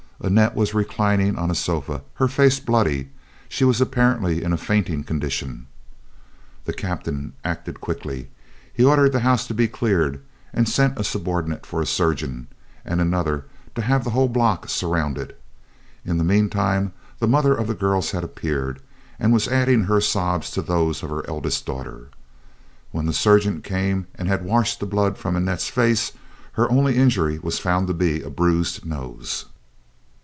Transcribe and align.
Annette 0.23 0.55
was 0.55 0.75
reclining 0.75 1.35
on 1.35 1.49
a 1.49 1.55
sofa, 1.55 2.03
her 2.13 2.27
face 2.27 2.59
bloody; 2.59 3.09
she 3.49 3.63
was 3.63 3.81
apparently 3.81 4.43
in 4.43 4.53
a 4.53 4.57
fainting 4.57 5.03
condition. 5.03 5.65
The 6.65 6.73
captain 6.73 7.33
acted 7.43 7.81
quickly. 7.81 8.29
He 8.71 8.83
ordered 8.83 9.13
the 9.13 9.21
house 9.21 9.47
to 9.47 9.55
be 9.55 9.67
cleared, 9.67 10.21
sent 10.63 10.99
a 10.99 11.03
subordinate 11.03 11.65
for 11.65 11.81
a 11.81 11.87
surgeon, 11.87 12.45
and 12.85 13.01
another 13.01 13.45
to 13.73 13.81
have 13.81 14.03
the 14.03 14.11
whole 14.11 14.27
block 14.27 14.69
surrounded. 14.69 15.35
In 16.05 16.19
the 16.19 16.23
mean 16.23 16.51
time 16.51 16.93
the 17.17 17.27
mother 17.27 17.55
of 17.55 17.65
the 17.65 17.73
girls 17.73 18.11
had 18.11 18.23
appeared, 18.23 18.79
and 19.19 19.33
was 19.33 19.47
adding 19.47 19.85
her 19.85 19.99
sobs 19.99 20.51
to 20.51 20.61
those 20.61 21.01
of 21.01 21.09
her 21.09 21.27
eldest 21.27 21.65
daughter. 21.65 22.09
When 22.91 23.07
the 23.07 23.11
surgeon 23.13 23.63
came 23.63 24.05
and 24.13 24.27
had 24.27 24.45
washed 24.45 24.79
the 24.81 24.85
blood 24.85 25.17
from 25.17 25.35
Annette's 25.35 25.69
face, 25.69 26.11
her 26.51 26.69
only 26.71 26.95
injury 26.95 27.39
was 27.39 27.57
found 27.57 27.87
to 27.87 27.95
be 27.95 28.21
a 28.21 28.29
bruised 28.29 28.85
nose. 28.85 29.45